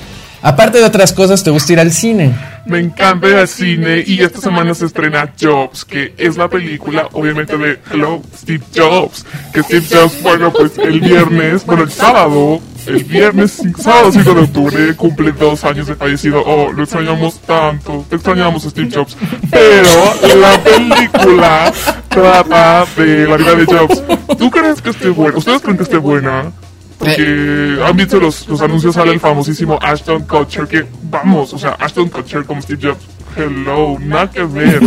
[0.41, 2.33] aparte de otras cosas, te gusta ir al cine.
[2.65, 7.09] Me encanta ir al cine y esta semana se estrena Jobs, que es la película,
[7.11, 9.25] obviamente, de Hello, Steve Jobs.
[9.53, 14.41] Que Steve Jobs, bueno, pues el viernes, bueno, el sábado, el viernes, sábado 5 de
[14.41, 16.43] octubre, cumple dos años de fallecido.
[16.45, 19.15] Oh, lo extrañamos tanto, extrañamos a Steve Jobs.
[19.49, 21.71] Pero la película
[22.07, 24.03] trata de la vida de Jobs.
[24.37, 25.37] ¿Tú crees que esté buena?
[25.37, 26.51] ¿Ustedes creen que esté buena?
[26.97, 31.71] Porque han visto los, los anuncios, sale el famosísimo Ashton Kutcher, que vamos, o sea,
[31.79, 33.05] Ashton Kutcher como Steve Jobs,
[33.37, 34.81] hello, nada que ver.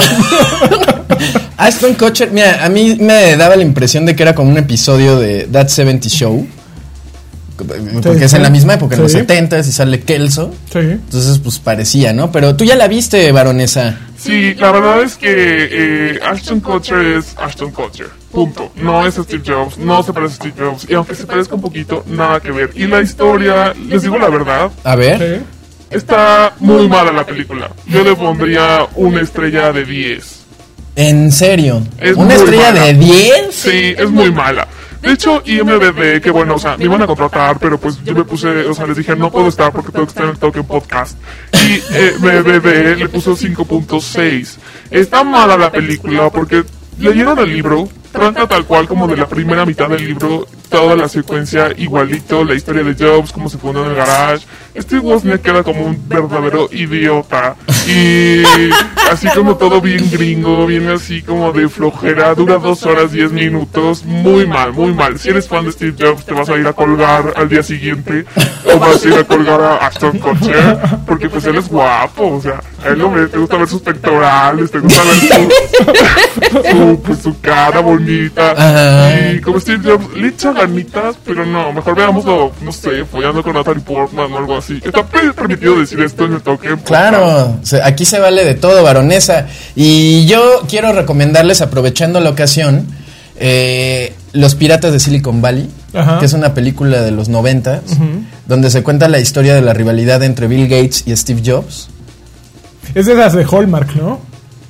[1.56, 5.18] Ashton Kutcher, mira, a mí me daba la impresión de que era como un episodio
[5.18, 6.46] de That 70 Show.
[7.64, 9.18] Porque es en la misma época, en los Sí.
[9.18, 10.52] 70 y sale Kelso.
[10.72, 10.78] Sí.
[10.78, 12.30] Entonces, pues parecía, ¿no?
[12.32, 13.98] Pero tú ya la viste, baronesa.
[14.18, 18.70] Sí, la verdad es que eh, Ashton Kutcher es Ashton Kutcher, punto.
[18.76, 21.60] No es Steve Jobs, no se parece a Steve Jobs, y aunque se parezca un
[21.60, 22.70] poquito, nada que ver.
[22.74, 25.42] Y la historia, les digo la verdad, A ver.
[25.90, 27.70] Está muy mala la película.
[27.86, 30.36] Yo le pondría una estrella de 10.
[30.96, 31.82] En serio.
[31.98, 32.84] Es ¿Una estrella mala.
[32.86, 33.32] de 10?
[33.50, 34.66] Sí, es muy mala.
[35.02, 38.22] De hecho, IMDB, que bueno, o sea, me iban a contratar, pero pues yo me
[38.22, 40.64] puse, o sea, les dije, no puedo estar porque tengo que estar en el Token
[40.64, 41.18] Podcast.
[41.52, 44.58] Y eh, IMDB le puso 5.6.
[44.92, 46.62] Está mala la película porque
[47.00, 51.08] leyeron el libro, trata tal cual como de la primera mitad del libro, toda la
[51.08, 54.46] secuencia igualito, la historia de Jobs, cómo se fundó en el garage.
[54.72, 57.56] Este Wozniak queda como un verdadero idiota.
[57.88, 58.42] Y
[59.10, 64.04] así como todo bien gringo, bien así como de flojera, dura dos horas diez minutos,
[64.04, 65.18] muy mal, muy mal.
[65.18, 68.24] Si eres fan de Steve Jobs, te vas a ir a colgar al día siguiente,
[68.72, 72.40] o vas a ir a colgar a Ashton Kutcher, porque pues él es guapo, o
[72.40, 77.18] sea, a él hombre, te gusta ver sus pectorales, te gusta ver su, su, pues,
[77.20, 78.54] su cara bonita.
[79.34, 83.54] Y como Steve Jobs le echa ganitas, pero no, mejor veámoslo, no sé, follando con
[83.54, 84.80] Natalie Portman o algo así.
[84.84, 86.76] Está pe- permitido decir esto en el toque.
[86.84, 89.46] Claro, aquí se vale de todo, baronesa.
[89.74, 92.86] Y yo quiero recomendarles, aprovechando la ocasión,
[93.38, 96.18] eh, Los Piratas de Silicon Valley, Ajá.
[96.18, 97.82] que es una película de los 90,
[98.46, 101.88] donde se cuenta la historia de la rivalidad entre Bill Gates y Steve Jobs.
[102.94, 104.20] Es de esas de Hallmark, ¿no?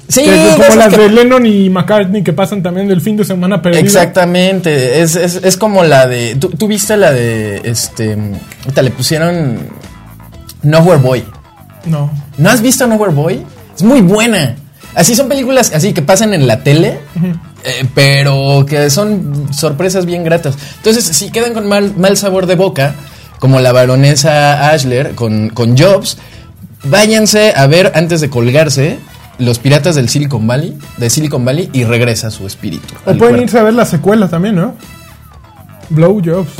[0.08, 3.16] Sí, Que es como las que- de Lennon y McCartney que pasan también del fin
[3.16, 3.82] de semana perdido.
[3.82, 6.34] Exactamente, es, es, es como la de...
[6.36, 7.62] ¿tú, tú viste la de...
[7.64, 8.18] este
[8.64, 9.58] ahorita le pusieron
[10.62, 11.24] Nowhere Boy.
[11.86, 12.10] No.
[12.36, 13.42] ¿No has visto Nowhere Boy?
[13.74, 14.56] Es muy buena.
[14.94, 17.00] Así son películas así que pasan en la tele,
[17.64, 20.56] eh, pero que son sorpresas bien gratas.
[20.76, 22.94] Entonces, si quedan con mal, mal sabor de boca,
[23.38, 26.18] como la baronesa Ashler con, con Jobs,
[26.84, 28.98] váyanse a ver antes de colgarse
[29.38, 32.94] Los Piratas del Silicon Valley, de Silicon Valley, y regresa su espíritu.
[33.00, 33.42] O pueden cuerpo.
[33.42, 34.74] irse a ver la secuela también, ¿no?
[35.88, 36.50] Blow Jobs.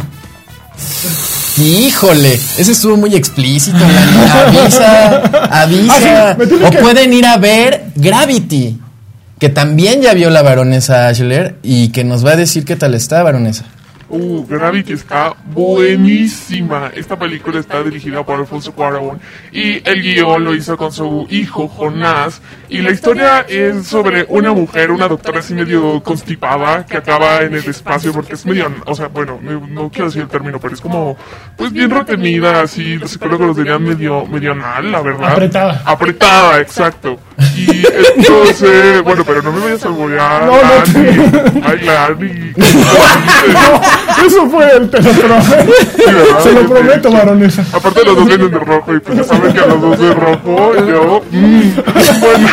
[1.63, 3.77] Híjole, ese estuvo muy explícito.
[4.47, 5.19] Avisa,
[5.63, 6.31] avisa.
[6.33, 8.79] Ah, sí, o que- pueden ir a ver Gravity,
[9.39, 12.95] que también ya vio la baronesa Ashler y que nos va a decir qué tal
[12.95, 13.65] está, baronesa.
[14.15, 16.91] Uh, Gravity está buenísima.
[16.95, 19.19] Esta película está dirigida por Alfonso Cuarón
[19.51, 22.43] y el guion lo hizo con su hijo Jonás.
[22.69, 27.55] Y la historia es sobre una mujer, una doctora así medio constipada que acaba en
[27.55, 30.75] el espacio porque es medio, o sea, bueno, no, no quiero decir el término, pero
[30.75, 31.17] es como,
[31.57, 35.33] pues bien retenida, así los psicólogos dirían medio, medio anal, la verdad.
[35.33, 35.83] Apretada.
[35.87, 37.19] Apretada, exacto.
[37.57, 37.85] Y
[38.17, 41.63] entonces, bueno, pero no me vayas a alborear, No, no te-.
[41.65, 42.53] Ay, Lani.
[44.27, 45.73] Eso fue el te lo prometo.
[46.07, 46.41] ¿verdad?
[46.43, 47.65] Se lo prometo, baronesa.
[47.73, 50.15] Aparte los dos vienen de rojo y pues ya saben que a los dos de
[50.15, 51.23] rojo yo...
[51.31, 51.71] mm,
[52.21, 52.49] bueno.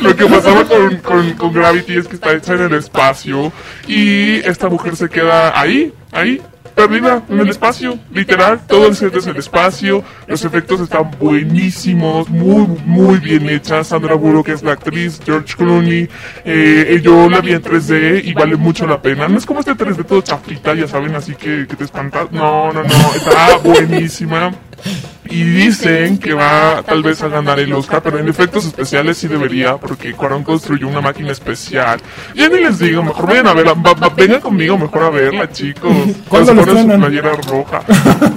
[0.00, 3.52] Lo que pasaba con, con, con Gravity es que está hecha en el espacio
[3.86, 6.40] y esta mujer se queda ahí, ahí,
[6.74, 12.28] perdida en el espacio, literal, todo el set es el espacio, los efectos están buenísimos,
[12.28, 16.08] muy, muy bien hechas, Sandra Bullock es la actriz, George Clooney,
[16.44, 19.72] eh, yo la vi en 3D y vale mucho la pena, no es como este
[19.72, 24.52] 3D todo chafita, ya saben, así que, que te espantas, no, no, no, está buenísima.
[25.30, 29.26] Y dicen que va tal vez a ganar el Oscar, pero en efectos especiales sí
[29.26, 31.98] debería, porque Cuarón construyó una máquina especial.
[32.34, 35.50] Ya ni les digo, mejor vayan a verla, va- va- vengan conmigo mejor a verla,
[35.50, 35.92] chicos.
[36.28, 37.80] ¿Cuándo la ponen su playera roja.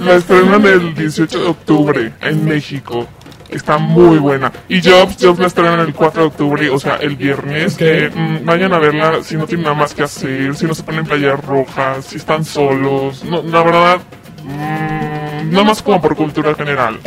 [0.00, 3.06] La estrenan el 18 de octubre en México.
[3.50, 4.52] Está muy buena.
[4.68, 7.74] Y Jobs, Jobs la estrenan el 4 de octubre, o sea, el viernes.
[7.74, 7.80] Ok.
[7.82, 10.82] Eh, mm, vayan a verla si no tienen nada más que hacer, si no se
[10.82, 13.24] ponen playeras rojas, si están solos.
[13.24, 13.98] No, la verdad,
[14.44, 15.07] mm,
[15.44, 16.98] nada más como por cultura general.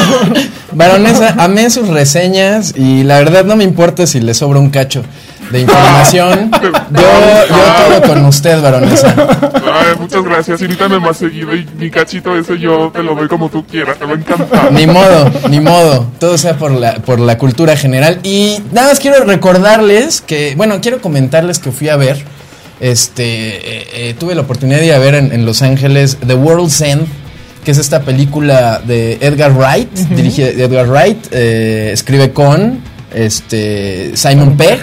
[0.72, 5.02] Baronesa, amé sus reseñas y la verdad no me importa si le sobra un cacho
[5.50, 6.50] de información.
[6.60, 9.14] Yo, yo todo con usted, baronesa.
[9.72, 10.62] Ay, muchas gracias.
[10.62, 13.98] Invítame más seguido y mi cachito ese yo te lo doy como tú quieras.
[13.98, 14.72] Te va a encantar.
[14.72, 16.06] Ni modo, ni modo.
[16.18, 18.20] Todo sea por la, por la cultura general.
[18.22, 22.24] Y nada más quiero recordarles que, bueno, quiero comentarles que fui a ver,
[22.80, 26.34] este, eh, eh, tuve la oportunidad de ir a ver en, en Los Ángeles The
[26.34, 27.06] World's End,
[27.64, 32.80] que es esta película de Edgar Wright, dirigida de Edgar Wright, eh, escribe con
[33.14, 34.80] este, Simon Pegg.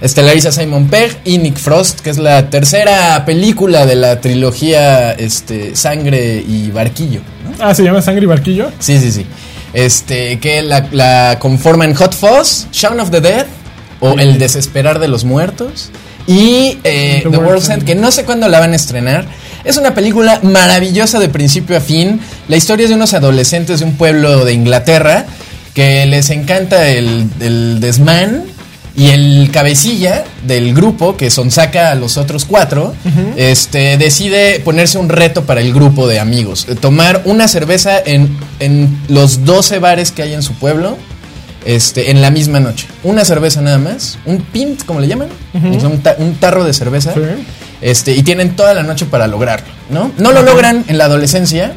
[0.00, 5.76] Estelariza Simon Pegg y Nick Frost, que es la tercera película de la trilogía este,
[5.76, 7.20] Sangre y Barquillo.
[7.44, 7.64] ¿no?
[7.64, 8.70] Ah, se llama Sangre y Barquillo.
[8.78, 9.26] Sí, sí, sí.
[9.74, 13.46] Este, que la, la conforman Hot Fuzz, Shaun of the Dead,
[14.00, 15.90] o El Desesperar de los Muertos,
[16.26, 17.68] y eh, The World's.
[17.68, 19.26] End, que no sé cuándo la van a estrenar.
[19.64, 22.20] Es una película maravillosa de principio a fin.
[22.48, 25.26] La historia es de unos adolescentes de un pueblo de Inglaterra
[25.74, 28.44] que les encanta el, el desmán.
[28.96, 32.92] Y el cabecilla del grupo, que sonsaca a los otros cuatro,
[33.36, 36.66] este, decide ponerse un reto para el grupo de amigos.
[36.80, 40.98] Tomar una cerveza en, en los 12 bares que hay en su pueblo
[41.64, 42.88] este, en la misma noche.
[43.04, 44.18] Una cerveza nada más.
[44.26, 45.28] Un pint, como le llaman.
[45.86, 47.14] Un, ta- un tarro de cerveza.
[47.14, 47.20] Sí.
[47.80, 50.12] Este, y tienen toda la noche para lograrlo, ¿no?
[50.18, 51.72] No lo logran en la adolescencia.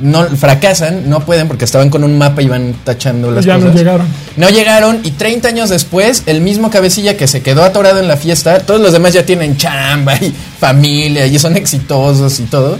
[0.00, 3.66] No fracasan, no pueden porque estaban con un mapa y van tachando las Ya no
[3.66, 3.76] cosas.
[3.76, 4.06] llegaron.
[4.36, 8.16] No llegaron y 30 años después, el mismo cabecilla que se quedó atorado en la
[8.16, 12.78] fiesta, todos los demás ya tienen chamba y familia y son exitosos y todo.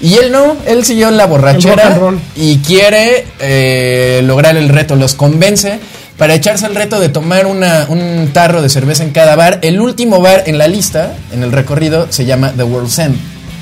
[0.00, 1.98] Y él no, él siguió en la borrachera
[2.36, 5.78] y quiere eh, lograr el reto, los convence
[6.18, 9.58] para echarse el reto de tomar una- un tarro de cerveza en cada bar.
[9.62, 13.16] El último bar en la lista, en el recorrido, se llama The World's End.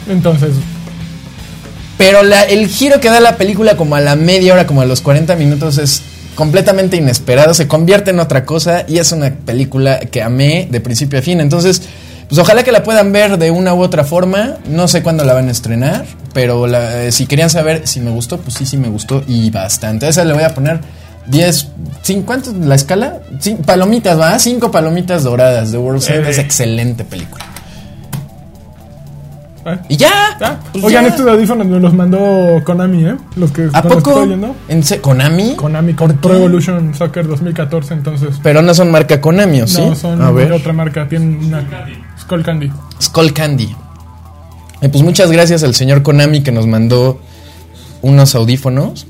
[0.09, 0.51] Entonces,
[1.99, 4.87] Pero la- el giro que da la película como a la media hora, como a
[4.87, 6.03] los 40 minutos, es
[6.35, 11.21] completamente inesperado, se convierte en otra cosa y es una película que amé de principio
[11.21, 11.41] a fin.
[11.41, 11.83] Entonces,
[12.29, 14.57] pues ojalá que la puedan ver de una u otra forma.
[14.67, 18.11] No sé cuándo la van a estrenar, pero la- eh, si querían saber si me
[18.11, 20.07] gustó, pues sí, sí me gustó y bastante.
[20.07, 20.81] A esa le voy a poner
[21.27, 21.69] 10,
[22.05, 23.21] ¿cin- ¿cuánto la escala?
[23.41, 24.39] Cin- palomitas, ¿va?
[24.39, 25.71] Cinco palomitas doradas.
[25.71, 26.31] The World's End Eh.
[26.31, 27.45] es excelente película.
[29.67, 29.79] ¿eh?
[29.89, 30.11] Y ya.
[30.41, 31.11] Ah, pues Oigan, ya.
[31.11, 33.17] estos audífonos me los mandó Konami, ¿eh?
[33.37, 34.23] Los que, ¿A poco?
[34.69, 35.55] ¿En ¿Konami?
[35.55, 38.37] Konami con Pro Evolution Soccer 2014, entonces.
[38.43, 39.81] Pero no son marca Konami, ¿o sí?
[39.81, 40.53] No, son A de ver.
[40.53, 41.65] otra marca, tienen una
[42.21, 42.73] Skull Candy.
[43.01, 43.75] Skull Candy.
[44.81, 47.21] Eh, pues muchas gracias al señor Konami que nos mandó
[48.03, 49.07] unos audífonos.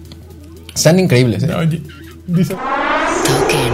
[0.75, 1.55] Están increíbles, ¿eh?
[1.55, 1.83] Oye,
[2.26, 3.72] dice, Token.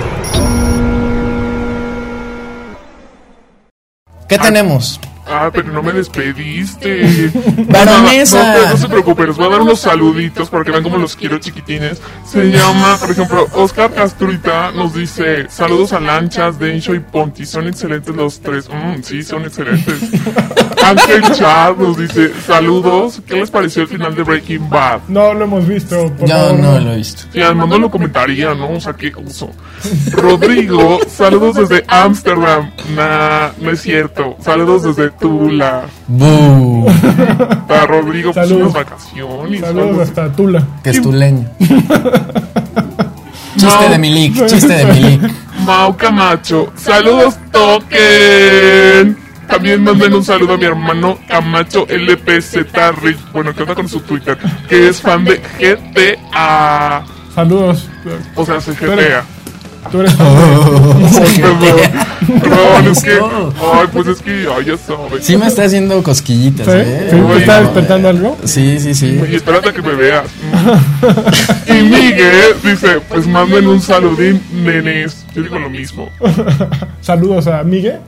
[4.28, 5.00] ¿Qué tenemos?
[5.30, 7.30] Ah, pero no me despediste.
[7.68, 8.38] Baronesa.
[8.58, 10.96] No, no, no se preocupe, les voy a dar unos saluditos para que vean cómo
[10.96, 12.00] los quiero chiquitines.
[12.26, 17.66] Se llama, por ejemplo, Oscar Castruita nos dice, saludos a Lanchas, Densho y Ponti, son
[17.68, 18.68] excelentes los tres.
[18.68, 19.94] Mm, sí, son excelentes.
[20.84, 25.00] Ángel Chad nos dice, saludos, ¿qué les pareció el final de Breaking Bad?
[25.08, 26.10] no lo hemos visto.
[26.16, 27.22] Por favor, no lo he visto.
[27.32, 28.70] Sí, además no lo comentaría, ¿no?
[28.70, 29.50] O sea, qué uso.
[30.12, 32.70] Rodrigo, saludos desde Ámsterdam.
[32.94, 34.36] Nah, no es cierto.
[34.40, 35.82] Saludos desde Tula.
[36.06, 36.86] Bu,
[37.66, 38.72] Para Rodrigo, pues Saludos.
[38.72, 39.60] unas vacaciones.
[39.60, 40.62] Saludos hasta Tula.
[40.82, 41.48] que es tuleño.
[43.56, 45.32] Chiste de Milik, chiste de Milik.
[45.64, 46.72] Mau Camacho.
[46.76, 49.16] Saludos, toquen.
[49.48, 52.56] También manden un saludo a mi hermano Camacho LPZ
[53.02, 53.18] Rich.
[53.32, 54.38] Bueno, que anda con su Twitter.
[54.68, 57.02] Que es fan de GTA.
[57.34, 57.88] Saludos.
[58.36, 59.24] O sea, se Pero- GTA.
[59.90, 61.08] Tú eres Perdón,
[62.40, 63.12] perdón, es que.
[63.72, 64.46] Ay, pues es que.
[64.54, 65.24] Ay, ya sabes.
[65.24, 66.72] Sí me está haciendo cosquillitas, ¿Sí?
[66.74, 67.08] ¿eh?
[67.10, 67.16] ¿Sí?
[67.16, 68.36] ¿Te Oye, está no, despertando algo?
[68.44, 69.20] Sí, sí, sí.
[69.30, 70.24] Y espérate a que me veas.
[71.66, 75.24] y Miguel dice: Pues manden un saludín, nenes.
[75.34, 76.10] Yo digo lo mismo.
[77.00, 77.98] Saludos a Migue.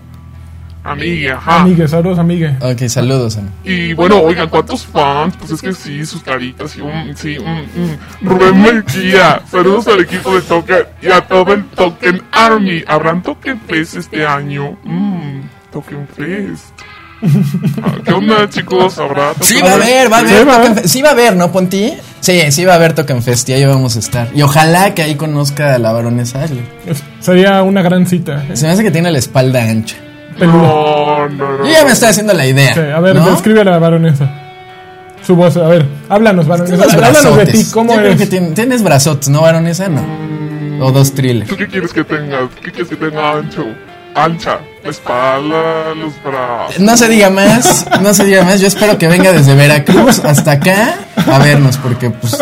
[0.83, 1.65] Amiga, ajá.
[1.65, 2.57] Migue, saludos a Migue.
[2.61, 3.37] Ok, saludos.
[3.37, 3.49] Ana.
[3.65, 5.35] Y bueno, oigan, ¿cuántos fans?
[5.39, 7.99] Pues es que sí, sus caritas y un, sí, un, un.
[8.23, 8.85] Rubén
[9.51, 12.83] saludos al equipo de Token y a todo el Token Army.
[12.87, 14.79] ¿Habrán Token Fest este año?
[14.85, 16.65] Mmm, Token Fest.
[17.83, 18.99] Ah, ¿Qué onda, chicos?
[18.99, 19.35] ¿Habrá?
[19.43, 19.91] Sí Token va a Fest?
[19.91, 20.49] haber, va a Sí, haber.
[20.49, 20.89] va a Token haber.
[20.89, 21.93] Sí va a haber, ¿no, Ponti?
[22.21, 24.29] Sí, sí va a haber Token Fest, y ahí vamos a estar.
[24.35, 26.67] Y ojalá que ahí conozca a la baronesa Ashley.
[27.21, 28.45] Sería una gran cita.
[28.49, 28.57] ¿eh?
[28.57, 29.97] Se me hace que tiene la espalda ancha.
[30.39, 30.57] Peluda.
[30.63, 31.65] No, no, no.
[31.67, 32.75] Yo ya me estoy haciendo la idea.
[32.75, 33.31] Sí, a ver, ¿no?
[33.31, 34.31] describe a la baronesa.
[35.27, 36.77] Su voz, a ver, háblanos, baronesa.
[36.77, 39.89] Tienes Háblanos de ti, ¿cómo Yo creo que tien- tienes brazotes, ¿no, baronesa?
[39.89, 40.03] No.
[40.81, 41.49] O dos thrillers.
[41.49, 42.49] ¿Tú qué quieres que tenga?
[42.63, 43.67] ¿Qué quieres que tenga ancho?
[44.15, 46.81] Ancha, la espalda, los brazos.
[46.81, 48.61] No se diga más, no se diga más.
[48.61, 50.95] Yo espero que venga desde Veracruz hasta acá
[51.31, 52.37] a vernos, porque pues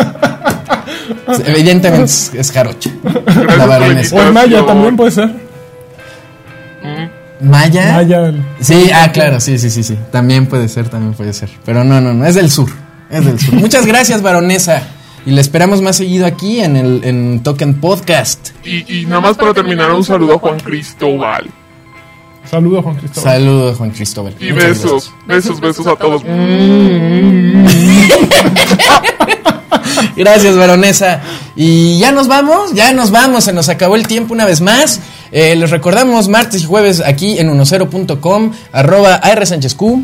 [1.45, 2.89] evidentemente es, es jarocha.
[3.57, 4.15] La baronesa.
[4.15, 5.48] O en Maya también puede ser.
[7.41, 7.93] Maya.
[7.93, 8.33] Maya.
[8.59, 9.97] Sí, ah, claro, sí, sí, sí, sí.
[10.11, 11.49] También puede ser, también puede ser.
[11.65, 12.69] Pero no, no, no, es del sur.
[13.09, 13.53] Es del sur.
[13.55, 14.83] Muchas gracias, baronesa.
[15.25, 18.49] Y le esperamos más seguido aquí en el en Token Podcast.
[18.63, 21.49] Y, y nada más para terminar, un saludo a Juan Cristóbal.
[22.49, 23.31] Saludos, Juan Cristóbal.
[23.31, 24.35] Saludos, Juan Cristóbal.
[24.39, 26.23] Y Muchas besos, besos, besos a todos.
[26.23, 26.49] Gracias.
[30.15, 31.21] Gracias, baronesa.
[31.55, 34.99] Y ya nos vamos, ya nos vamos, se nos acabó el tiempo una vez más.
[35.31, 40.01] Eh, les recordamos martes y jueves aquí en 10.com, arroba AR Sánchez Q,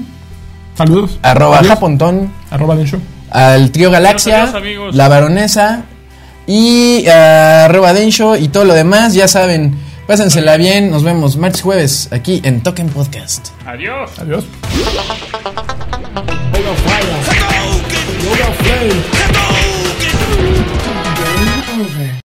[0.77, 1.17] Saludos.
[1.23, 1.69] arroba Adiós.
[1.73, 2.97] Japontón, Arroba Densho.
[3.31, 5.83] al trío Galaxia, Adiós, la baronesa
[6.47, 11.61] y a arroba Densho y todo lo demás, ya saben, pásensela bien, nos vemos martes
[11.61, 13.47] y jueves aquí en Token Podcast.
[13.65, 14.11] Adiós.
[14.19, 14.43] Adiós.